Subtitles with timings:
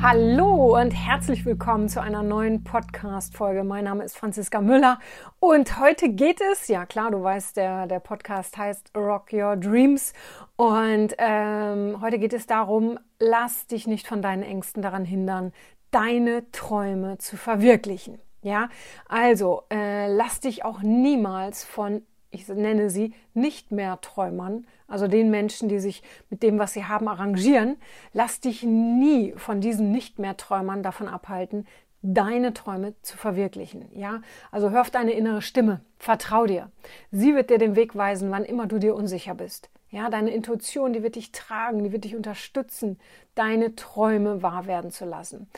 [0.00, 3.64] Hallo und herzlich willkommen zu einer neuen Podcast-Folge.
[3.64, 5.00] Mein Name ist Franziska Müller
[5.40, 10.12] und heute geht es, ja klar, du weißt, der, der Podcast heißt Rock Your Dreams
[10.54, 15.52] und ähm, heute geht es darum, lass dich nicht von deinen Ängsten daran hindern,
[15.90, 18.20] deine Träume zu verwirklichen.
[18.40, 18.68] Ja,
[19.08, 25.30] also äh, lass dich auch niemals von ich nenne sie nicht mehr Träumern, also den
[25.30, 27.76] Menschen, die sich mit dem, was sie haben, arrangieren,
[28.12, 31.66] lass dich nie von diesen nicht mehr Träumern davon abhalten,
[32.02, 33.88] deine Träume zu verwirklichen.
[33.92, 36.70] Ja, also hör auf deine innere Stimme, vertrau dir.
[37.10, 39.70] Sie wird dir den Weg weisen, wann immer du dir unsicher bist.
[39.90, 42.98] Ja, deine Intuition, die wird dich tragen, die wird dich unterstützen,
[43.34, 45.48] deine Träume wahr werden zu lassen.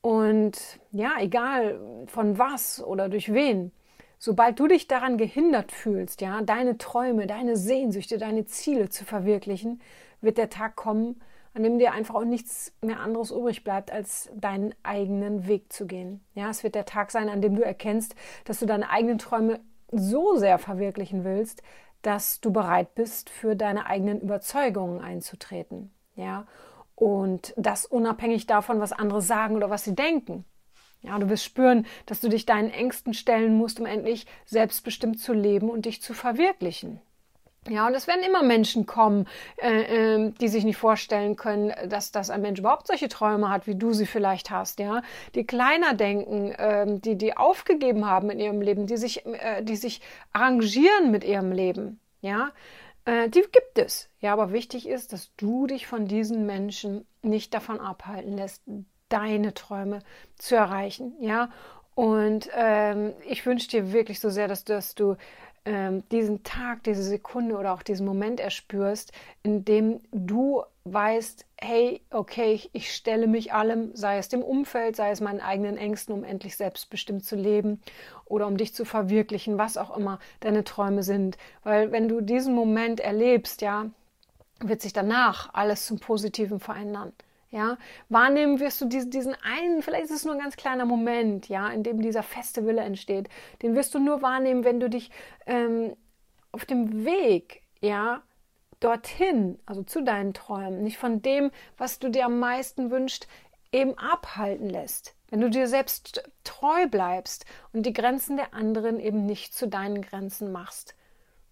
[0.00, 0.58] Und
[0.92, 3.70] ja, egal von was oder durch wen,
[4.22, 9.80] Sobald du dich daran gehindert fühlst, ja, deine Träume, deine Sehnsüchte, deine Ziele zu verwirklichen,
[10.20, 11.22] wird der Tag kommen,
[11.54, 15.86] an dem dir einfach auch nichts mehr anderes übrig bleibt, als deinen eigenen Weg zu
[15.86, 16.22] gehen.
[16.34, 19.58] Ja, es wird der Tag sein, an dem du erkennst, dass du deine eigenen Träume
[19.90, 21.62] so sehr verwirklichen willst,
[22.02, 25.94] dass du bereit bist, für deine eigenen Überzeugungen einzutreten.
[26.14, 26.46] Ja,
[26.94, 30.44] und das unabhängig davon, was andere sagen oder was sie denken.
[31.02, 35.32] Ja, du wirst spüren, dass du dich deinen Ängsten stellen musst, um endlich selbstbestimmt zu
[35.32, 37.00] leben und dich zu verwirklichen.
[37.68, 39.26] Ja, und es werden immer Menschen kommen,
[39.58, 43.66] äh, äh, die sich nicht vorstellen können, dass, dass ein Mensch überhaupt solche Träume hat,
[43.66, 45.02] wie du sie vielleicht hast, ja,
[45.34, 49.76] die kleiner denken, äh, die, die aufgegeben haben in ihrem Leben, die sich, äh, die
[49.76, 50.00] sich
[50.32, 52.50] arrangieren mit ihrem Leben, ja,
[53.04, 54.08] äh, die gibt es.
[54.20, 58.62] Ja, aber wichtig ist, dass du dich von diesen Menschen nicht davon abhalten lässt,
[59.10, 60.00] deine Träume
[60.36, 61.50] zu erreichen, ja.
[61.94, 65.16] Und ähm, ich wünsche dir wirklich so sehr, dass, dass du
[65.66, 69.12] ähm, diesen Tag, diese Sekunde oder auch diesen Moment erspürst,
[69.42, 74.96] in dem du weißt, hey, okay, ich, ich stelle mich allem, sei es dem Umfeld,
[74.96, 77.82] sei es meinen eigenen Ängsten, um endlich selbstbestimmt zu leben
[78.24, 81.36] oder um dich zu verwirklichen, was auch immer deine Träume sind.
[81.62, 83.90] Weil wenn du diesen Moment erlebst, ja,
[84.60, 87.12] wird sich danach alles zum Positiven verändern.
[87.52, 87.78] Ja,
[88.08, 91.68] wahrnehmen wirst du diesen, diesen einen, vielleicht ist es nur ein ganz kleiner Moment, ja,
[91.68, 93.28] in dem dieser feste Wille entsteht.
[93.62, 95.10] Den wirst du nur wahrnehmen, wenn du dich
[95.46, 95.96] ähm,
[96.52, 98.22] auf dem Weg, ja,
[98.78, 103.26] dorthin, also zu deinen Träumen, nicht von dem, was du dir am meisten wünschst,
[103.72, 105.16] eben abhalten lässt.
[105.28, 110.02] Wenn du dir selbst treu bleibst und die Grenzen der anderen eben nicht zu deinen
[110.02, 110.94] Grenzen machst.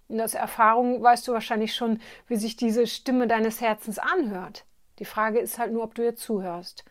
[0.08, 4.64] Und aus Erfahrung weißt du wahrscheinlich schon, wie sich diese Stimme deines Herzens anhört.
[4.98, 6.84] Die Frage ist halt nur, ob du ihr zuhörst.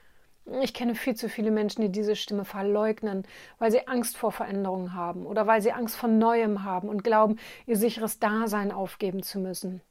[0.62, 3.28] Ich kenne viel zu viele Menschen, die diese Stimme verleugnen,
[3.60, 7.38] weil sie Angst vor Veränderungen haben oder weil sie Angst vor Neuem haben und glauben,
[7.66, 9.82] ihr sicheres Dasein aufgeben zu müssen.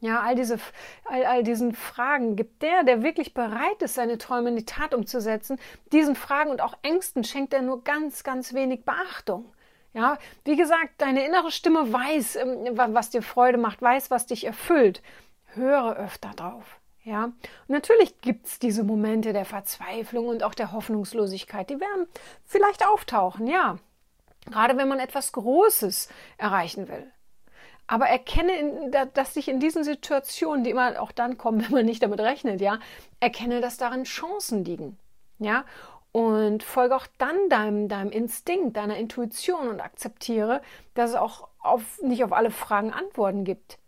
[0.00, 0.58] Ja, all diese,
[1.04, 4.94] all, all diesen Fragen gibt der, der wirklich bereit ist, seine Träume in die Tat
[4.94, 5.58] umzusetzen,
[5.92, 9.46] diesen Fragen und auch Ängsten schenkt er nur ganz, ganz wenig Beachtung.
[9.94, 14.44] Ja, wie gesagt, deine innere Stimme weiß, ähm, was dir Freude macht, weiß, was dich
[14.44, 15.02] erfüllt.
[15.54, 16.80] Höre öfter drauf.
[17.04, 17.34] Ja, und
[17.68, 21.68] natürlich gibt es diese Momente der Verzweiflung und auch der Hoffnungslosigkeit.
[21.68, 22.06] Die werden
[22.46, 23.78] vielleicht auftauchen, ja.
[24.46, 27.06] Gerade wenn man etwas Großes erreichen will.
[27.86, 32.02] Aber erkenne, dass sich in diesen Situationen, die immer auch dann kommen, wenn man nicht
[32.02, 32.78] damit rechnet, ja,
[33.20, 34.98] erkenne, dass darin Chancen liegen.
[35.38, 35.64] Ja,
[36.12, 40.62] und folge auch dann deinem, deinem Instinkt, deiner Intuition und akzeptiere,
[40.94, 43.78] dass es auch auf, nicht auf alle Fragen Antworten gibt.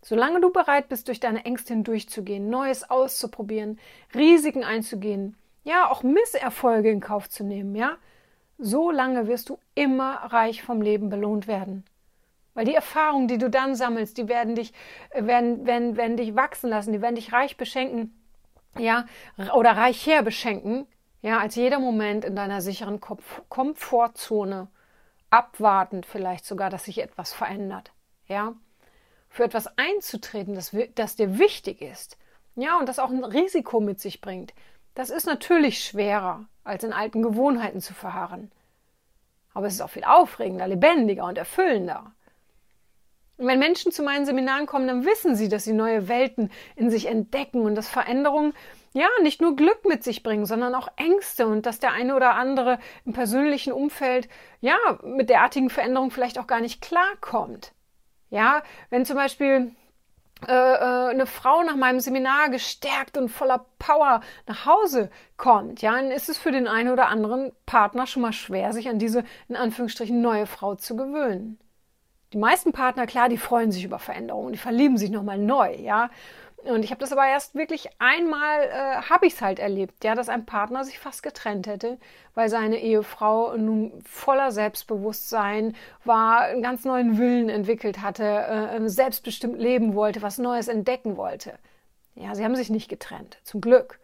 [0.00, 3.78] Solange du bereit bist, durch deine Ängste hindurchzugehen, Neues auszuprobieren,
[4.14, 7.96] Risiken einzugehen, ja, auch Misserfolge in Kauf zu nehmen, ja,
[8.58, 11.84] so lange wirst du immer reich vom Leben belohnt werden.
[12.54, 14.72] Weil die Erfahrungen, die du dann sammelst, die werden dich,
[15.10, 18.14] äh, werden, werden, werden dich wachsen lassen, die werden dich reich beschenken,
[18.78, 19.06] ja,
[19.54, 20.86] oder reicher beschenken,
[21.22, 24.68] ja, als jeder Moment in deiner sicheren Komfortzone,
[25.30, 27.92] abwartend vielleicht sogar, dass sich etwas verändert,
[28.26, 28.54] ja
[29.38, 32.18] für etwas einzutreten, das, das dir wichtig ist,
[32.56, 34.52] ja, und das auch ein Risiko mit sich bringt,
[34.96, 38.50] das ist natürlich schwerer, als in alten Gewohnheiten zu verharren.
[39.54, 42.10] Aber es ist auch viel aufregender, lebendiger und erfüllender.
[43.36, 46.90] Und wenn Menschen zu meinen Seminaren kommen, dann wissen sie, dass sie neue Welten in
[46.90, 48.54] sich entdecken und dass Veränderungen
[48.92, 52.34] ja nicht nur Glück mit sich bringen, sondern auch Ängste und dass der eine oder
[52.34, 54.28] andere im persönlichen Umfeld
[54.60, 57.72] ja mit derartigen Veränderungen vielleicht auch gar nicht klarkommt.
[58.30, 59.72] Ja, wenn zum Beispiel
[60.46, 65.92] äh, äh, eine Frau nach meinem Seminar gestärkt und voller Power nach Hause kommt, ja,
[65.92, 69.24] dann ist es für den einen oder anderen Partner schon mal schwer, sich an diese
[69.48, 71.58] in Anführungsstrichen neue Frau zu gewöhnen.
[72.32, 76.10] Die meisten Partner, klar, die freuen sich über Veränderungen, die verlieben sich nochmal neu, ja.
[76.64, 80.14] Und ich habe das aber erst wirklich einmal, äh, habe ich es halt erlebt, ja,
[80.14, 81.98] dass ein Partner sich fast getrennt hätte,
[82.34, 89.58] weil seine Ehefrau nun voller Selbstbewusstsein war, einen ganz neuen Willen entwickelt hatte, äh, selbstbestimmt
[89.58, 91.54] leben wollte, was Neues entdecken wollte.
[92.16, 94.00] Ja, sie haben sich nicht getrennt, zum Glück.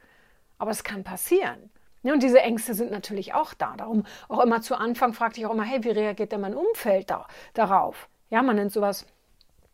[0.59, 1.71] Aber es kann passieren.
[2.05, 3.75] Ja, und diese Ängste sind natürlich auch da.
[3.77, 7.11] Darum auch immer zu Anfang fragte ich auch immer, hey, wie reagiert denn mein Umfeld
[7.11, 8.09] da, darauf?
[8.31, 9.07] Ja, man nennt sowas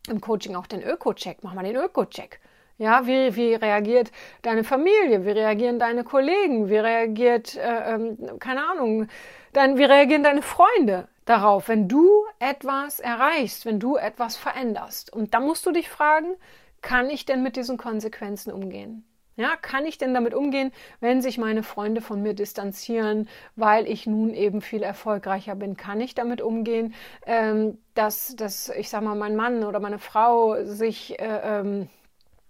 [0.07, 1.39] im Coaching auch den Öko-Check.
[1.43, 2.39] Mach mal den Öko-Check.
[2.81, 4.11] Ja, wie, wie reagiert
[4.41, 5.23] deine Familie?
[5.23, 6.67] Wie reagieren deine Kollegen?
[6.67, 9.07] Wie reagiert, äh, ähm, keine Ahnung,
[9.53, 15.13] dein, wie reagieren deine Freunde darauf, wenn du etwas erreichst, wenn du etwas veränderst?
[15.13, 16.33] Und da musst du dich fragen,
[16.81, 19.05] kann ich denn mit diesen Konsequenzen umgehen?
[19.35, 24.07] Ja, kann ich denn damit umgehen, wenn sich meine Freunde von mir distanzieren, weil ich
[24.07, 25.77] nun eben viel erfolgreicher bin?
[25.77, 26.95] Kann ich damit umgehen,
[27.27, 31.87] ähm, dass, dass ich sag mal, mein Mann oder meine Frau sich äh, ähm,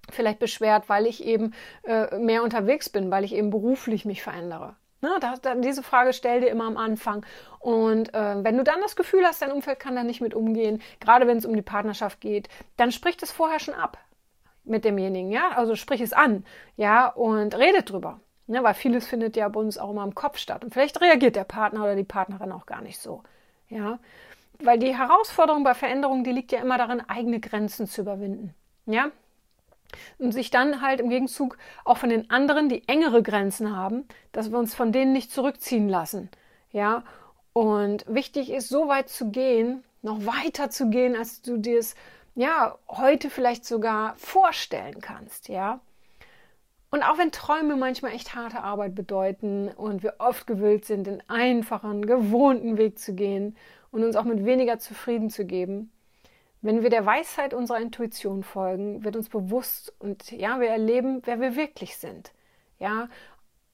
[0.09, 1.53] vielleicht beschwert, weil ich eben
[1.83, 4.75] äh, mehr unterwegs bin, weil ich eben beruflich mich verändere.
[5.01, 7.25] Ne, da, da, diese Frage stell dir immer am Anfang.
[7.59, 10.81] Und äh, wenn du dann das Gefühl hast, dein Umfeld kann da nicht mit umgehen,
[10.99, 13.97] gerade wenn es um die Partnerschaft geht, dann sprich das vorher schon ab
[14.63, 16.45] mit demjenigen, ja, also sprich es an,
[16.77, 18.19] ja, und redet drüber.
[18.47, 20.63] Ne, weil vieles findet ja bei uns auch immer im Kopf statt.
[20.63, 23.23] Und vielleicht reagiert der Partner oder die Partnerin auch gar nicht so.
[23.69, 23.99] Ja,
[24.59, 28.53] weil die Herausforderung bei Veränderungen, die liegt ja immer darin, eigene Grenzen zu überwinden.
[28.85, 29.11] Ja,
[30.17, 34.51] und sich dann halt im Gegenzug auch von den anderen, die engere Grenzen haben, dass
[34.51, 36.29] wir uns von denen nicht zurückziehen lassen.
[36.71, 37.03] Ja,
[37.53, 41.95] und wichtig ist, so weit zu gehen, noch weiter zu gehen, als du dir es
[42.35, 45.49] ja heute vielleicht sogar vorstellen kannst.
[45.49, 45.81] Ja,
[46.91, 51.23] und auch wenn Träume manchmal echt harte Arbeit bedeuten und wir oft gewillt sind, den
[51.29, 53.55] einfachen, gewohnten Weg zu gehen
[53.91, 55.89] und uns auch mit weniger zufrieden zu geben,
[56.61, 61.39] wenn wir der Weisheit unserer Intuition folgen, wird uns bewusst und ja, wir erleben, wer
[61.39, 62.31] wir wirklich sind.
[62.79, 63.09] Ja,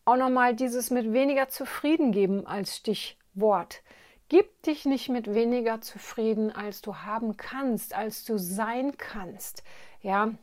[0.06, 3.82] auch nochmal dieses mit weniger zufrieden geben als Stichwort.
[4.30, 9.64] Gib dich nicht mit weniger zufrieden, als du haben kannst, als du sein kannst.
[10.02, 10.34] Ja,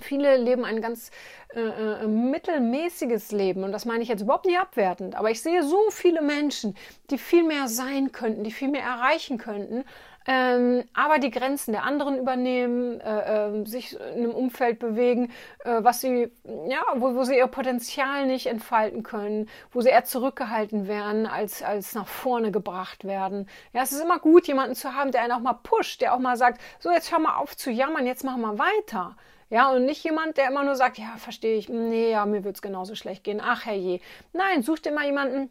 [0.00, 1.10] Viele leben ein ganz
[1.54, 5.62] äh, äh, mittelmäßiges Leben und das meine ich jetzt überhaupt nicht abwertend, aber ich sehe
[5.62, 6.76] so viele Menschen,
[7.10, 9.84] die viel mehr sein könnten, die viel mehr erreichen könnten,
[10.30, 15.32] ähm, aber die Grenzen der anderen übernehmen, äh, äh, sich in einem Umfeld bewegen,
[15.64, 16.30] äh, was sie,
[16.68, 21.62] ja, wo, wo sie ihr Potenzial nicht entfalten können, wo sie eher zurückgehalten werden, als,
[21.62, 23.48] als nach vorne gebracht werden.
[23.72, 26.18] Ja, es ist immer gut, jemanden zu haben, der einen auch mal pusht, der auch
[26.18, 29.16] mal sagt, so, jetzt hör mal auf zu jammern, jetzt machen wir weiter.
[29.48, 32.60] Ja, und nicht jemand, der immer nur sagt, ja, verstehe ich, nee, ja, mir wird's
[32.60, 34.00] genauso schlecht gehen, ach herrje.
[34.34, 35.48] Nein, such dir mal jemanden,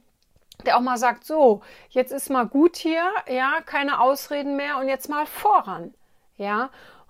[0.66, 4.88] der auch mal sagt, so, jetzt ist mal gut hier, ja, keine Ausreden mehr und
[4.88, 5.94] jetzt mal voran,
[6.38, 6.70] ja.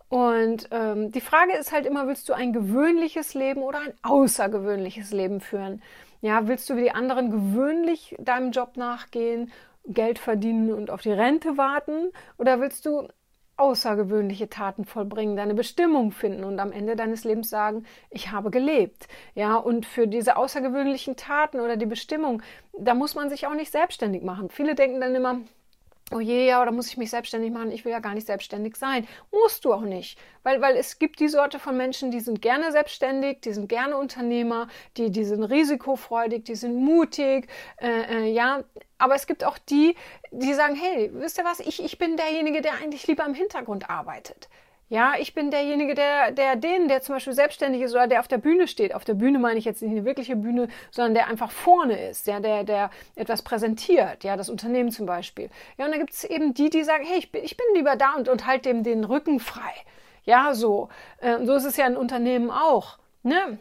[0.09, 5.11] Und ähm, die Frage ist halt immer, willst du ein gewöhnliches Leben oder ein außergewöhnliches
[5.11, 5.81] Leben führen?
[6.21, 9.51] Ja, willst du wie die anderen gewöhnlich deinem Job nachgehen,
[9.85, 12.11] Geld verdienen und auf die Rente warten?
[12.38, 13.07] Oder willst du
[13.57, 19.07] außergewöhnliche Taten vollbringen, deine Bestimmung finden und am Ende deines Lebens sagen, ich habe gelebt.
[19.35, 22.42] Ja, und für diese außergewöhnlichen Taten oder die Bestimmung,
[22.78, 24.49] da muss man sich auch nicht selbstständig machen.
[24.49, 25.40] Viele denken dann immer,
[26.11, 27.71] oh je, ja, oder muss ich mich selbstständig machen?
[27.71, 29.07] Ich will ja gar nicht selbstständig sein.
[29.31, 30.18] Musst du auch nicht.
[30.44, 33.97] Weil, weil es gibt die Sorte von Menschen, die sind gerne selbstständig, die sind gerne
[33.97, 37.47] Unternehmer, die, die sind risikofreudig, die sind mutig,
[37.81, 38.64] äh, äh, ja.
[38.97, 39.95] Aber es gibt auch die,
[40.31, 43.90] die sagen, hey, wisst ihr was, ich, ich bin derjenige, der eigentlich lieber im Hintergrund
[43.90, 44.49] arbeitet.
[44.89, 48.29] Ja, ich bin derjenige, der, der den, der zum Beispiel selbstständig ist oder der auf
[48.29, 48.95] der Bühne steht.
[48.95, 52.25] Auf der Bühne meine ich jetzt nicht eine wirkliche Bühne, sondern der einfach vorne ist,
[52.25, 55.49] ja, der, der etwas präsentiert, ja, das Unternehmen zum Beispiel.
[55.77, 57.97] Ja, und dann gibt es eben die, die sagen, hey, ich bin, ich bin lieber
[57.97, 59.73] da und, und halt dem den Rücken frei.
[60.23, 60.87] Ja, so.
[61.19, 62.97] Äh, so ist es ja in Unternehmen auch.
[63.23, 63.59] Ne?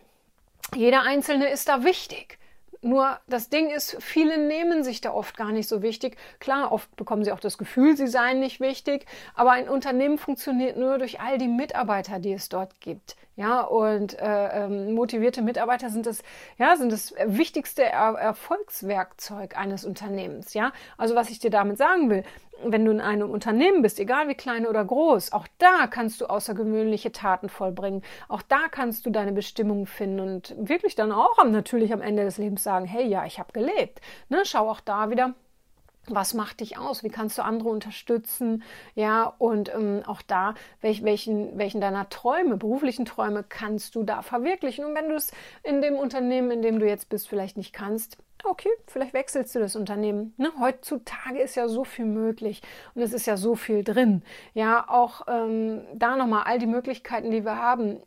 [0.77, 2.39] Jeder Einzelne ist da wichtig.
[2.87, 6.17] Nur das Ding ist, viele nehmen sich da oft gar nicht so wichtig.
[6.39, 10.77] Klar, oft bekommen sie auch das Gefühl, sie seien nicht wichtig, aber ein Unternehmen funktioniert
[10.77, 13.17] nur durch all die Mitarbeiter, die es dort gibt.
[13.37, 16.23] Ja, und äh, ähm, motivierte Mitarbeiter sind das,
[16.57, 20.55] ja, sind das wichtigste er Erfolgswerkzeug eines Unternehmens.
[20.55, 22.23] Ja, also was ich dir damit sagen will,
[22.65, 26.27] wenn du in einem Unternehmen bist, egal wie klein oder groß, auch da kannst du
[26.27, 28.03] außergewöhnliche Taten vollbringen.
[28.29, 32.39] Auch da kannst du deine Bestimmung finden und wirklich dann auch natürlich am Ende des
[32.39, 34.01] Lebens sagen, hey, ja, ich habe gelebt.
[34.31, 35.35] Ne, schau auch da wieder
[36.09, 37.03] was macht dich aus?
[37.03, 38.63] Wie kannst du andere unterstützen?
[38.95, 44.23] Ja, und ähm, auch da, welch, welchen, welchen deiner Träume, beruflichen Träume kannst du da
[44.23, 44.85] verwirklichen?
[44.85, 45.33] Und wenn du es
[45.63, 49.59] in dem Unternehmen, in dem du jetzt bist, vielleicht nicht kannst, okay, vielleicht wechselst du
[49.59, 50.35] das Unternehmen.
[50.37, 50.53] Ne?
[50.59, 52.63] Heutzutage ist ja so viel möglich
[52.95, 54.23] und es ist ja so viel drin.
[54.55, 58.01] Ja, auch ähm, da nochmal all die Möglichkeiten, die wir haben.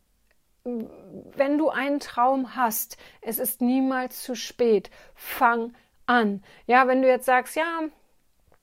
[0.63, 4.89] Wenn du einen Traum hast, es ist niemals zu spät.
[5.15, 5.73] Fang
[6.09, 6.43] an.
[6.65, 7.81] Ja, wenn du jetzt sagst, ja,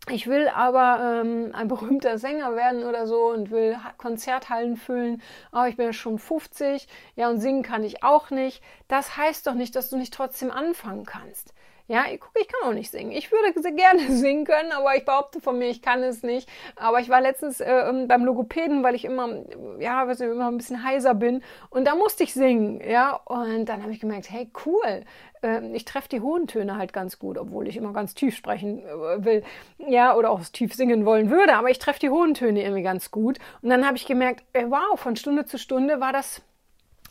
[0.08, 5.68] ich will aber ähm, ein berühmter Sänger werden oder so und will Konzerthallen füllen, aber
[5.68, 6.86] ich bin ja schon 50,
[7.16, 8.62] ja, und singen kann ich auch nicht.
[8.88, 11.54] Das heißt doch nicht, dass du nicht trotzdem anfangen kannst.
[11.88, 13.12] Ja, ich, guck, ich kann auch nicht singen.
[13.12, 16.48] Ich würde gerne singen können, aber ich behaupte von mir, ich kann es nicht.
[16.74, 19.28] Aber ich war letztens äh, ähm, beim Logopäden, weil ich immer,
[19.78, 21.42] ja, weiß nicht, immer ein bisschen heiser bin.
[21.70, 23.14] Und da musste ich singen, ja.
[23.24, 25.04] Und dann habe ich gemerkt, hey, cool.
[25.42, 28.80] Äh, ich treffe die hohen Töne halt ganz gut, obwohl ich immer ganz tief sprechen
[28.80, 29.44] äh, will,
[29.78, 31.54] ja, oder auch tief singen wollen würde.
[31.54, 33.38] Aber ich treffe die hohen Töne irgendwie ganz gut.
[33.62, 36.42] Und dann habe ich gemerkt, ey, wow, von Stunde zu Stunde war das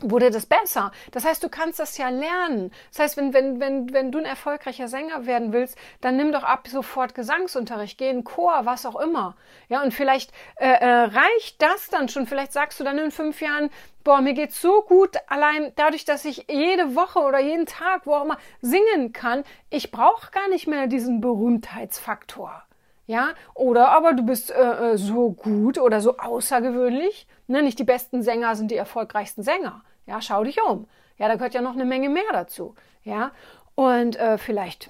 [0.02, 0.92] wurde das besser.
[1.12, 2.72] Das heißt, du kannst das ja lernen.
[2.92, 6.44] Das heißt, wenn, wenn, wenn, wenn du ein erfolgreicher Sänger werden willst, dann nimm doch
[6.44, 9.36] ab sofort Gesangsunterricht, geh in Chor, was auch immer.
[9.70, 12.28] Ja, und vielleicht äh, äh, reicht das dann schon.
[12.28, 13.70] Vielleicht sagst du dann in fünf Jahren,
[14.04, 18.14] boah, mir geht's so gut, allein dadurch, dass ich jede Woche oder jeden Tag, wo
[18.14, 22.64] auch immer, singen kann, ich brauche gar nicht mehr diesen Berühmtheitsfaktor.
[23.08, 27.28] Ja, oder aber du bist äh, äh, so gut oder so außergewöhnlich.
[27.48, 27.62] Ne?
[27.62, 29.84] Nicht die besten Sänger sind die erfolgreichsten Sänger.
[30.08, 30.88] Ja, schau dich um.
[31.18, 32.76] Ja, da gehört ja noch eine Menge mehr dazu.
[33.04, 33.32] Ja,
[33.76, 34.90] und äh, vielleicht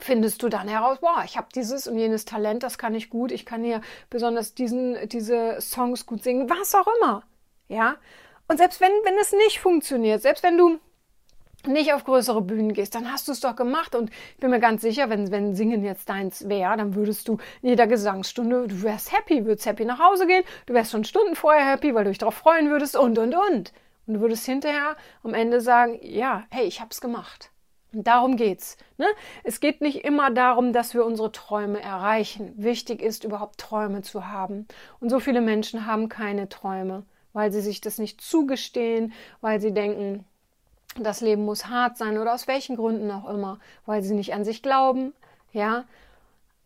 [0.00, 3.32] findest du dann heraus, boah, ich habe dieses und jenes Talent, das kann ich gut,
[3.32, 7.22] ich kann hier besonders diesen, diese Songs gut singen, was auch immer.
[7.68, 7.96] Ja,
[8.48, 10.78] und selbst wenn, wenn es nicht funktioniert, selbst wenn du
[11.66, 13.94] nicht auf größere Bühnen gehst, dann hast du es doch gemacht.
[13.94, 17.38] Und ich bin mir ganz sicher, wenn, wenn Singen jetzt deins wäre, dann würdest du
[17.62, 21.34] in jeder Gesangsstunde, du wärst happy, würdest happy nach Hause gehen, du wärst schon Stunden
[21.34, 23.72] vorher happy, weil du dich darauf freuen würdest und, und, und.
[24.06, 27.50] Und du würdest hinterher am Ende sagen, ja, hey, ich hab's gemacht.
[27.92, 28.78] Und darum geht's.
[28.96, 29.06] Ne?
[29.44, 32.52] Es geht nicht immer darum, dass wir unsere Träume erreichen.
[32.56, 34.66] Wichtig ist, überhaupt Träume zu haben.
[34.98, 39.74] Und so viele Menschen haben keine Träume, weil sie sich das nicht zugestehen, weil sie
[39.74, 40.24] denken,
[40.98, 44.44] das Leben muss hart sein oder aus welchen Gründen auch immer, weil sie nicht an
[44.44, 45.12] sich glauben,
[45.52, 45.84] ja.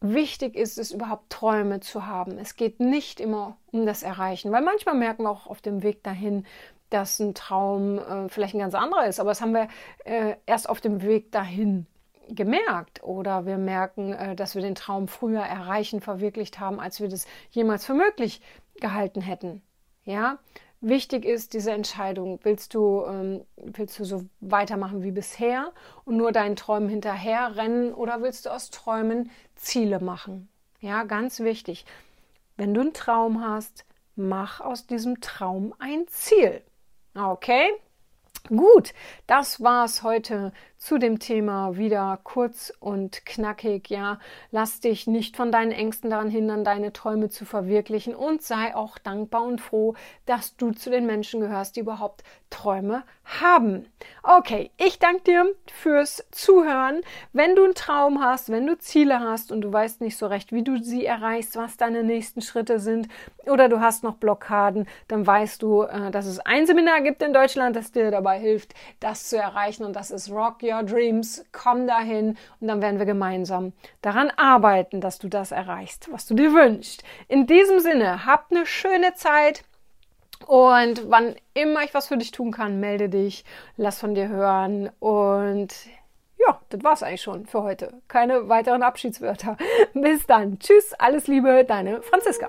[0.02, 2.38] Wichtig ist es überhaupt Träume zu haben.
[2.38, 6.04] Es geht nicht immer um das Erreichen, weil manchmal merken wir auch auf dem Weg
[6.04, 6.45] dahin,
[6.90, 9.68] dass ein Traum äh, vielleicht ein ganz anderer ist, aber das haben wir
[10.04, 11.87] äh, erst auf dem Weg dahin
[12.28, 17.09] gemerkt oder wir merken, äh, dass wir den Traum früher erreichen, verwirklicht haben, als wir
[17.09, 18.40] das jemals für möglich
[18.80, 19.62] gehalten hätten.
[20.04, 20.38] Ja,
[20.80, 25.73] Wichtig ist diese Entscheidung, willst du, ähm, willst du so weitermachen wie bisher
[26.04, 30.49] und nur deinen Träumen hinterher rennen oder willst du aus Träumen Ziele machen?
[30.80, 31.87] Ja, ganz wichtig.
[32.56, 33.85] Wenn du einen Traum hast,
[34.16, 36.62] mach aus diesem Traum ein Ziel.
[37.14, 37.73] Okay?
[38.49, 38.92] Gut,
[39.26, 43.90] das war's heute zu dem Thema wieder kurz und knackig.
[43.90, 44.18] Ja,
[44.50, 48.99] lass dich nicht von deinen Ängsten daran hindern, deine Träume zu verwirklichen und sei auch
[48.99, 49.95] dankbar und froh,
[50.26, 53.87] dass du zu den Menschen gehörst, die überhaupt Träume haben.
[54.23, 57.00] Okay, ich danke dir fürs Zuhören.
[57.33, 60.52] Wenn du einen Traum hast, wenn du Ziele hast und du weißt nicht so recht,
[60.52, 63.09] wie du sie erreichst, was deine nächsten Schritte sind
[63.47, 67.33] oder du hast noch Blockaden, dann weißt du, äh, dass es ein Seminar gibt in
[67.33, 71.44] Deutschland, das dir dabei hilft, das zu erreichen und das ist Rock Your Dreams.
[71.52, 76.35] Komm dahin und dann werden wir gemeinsam daran arbeiten, dass du das erreichst, was du
[76.35, 77.02] dir wünschst.
[77.28, 79.64] In diesem Sinne, habt eine schöne Zeit.
[80.46, 83.44] Und wann immer ich was für dich tun kann, melde dich,
[83.78, 85.75] lass von dir hören und
[86.38, 87.94] ja, das war's eigentlich schon für heute.
[88.08, 89.56] Keine weiteren Abschiedswörter.
[89.94, 90.58] Bis dann.
[90.58, 92.49] Tschüss, alles Liebe, deine Franziska.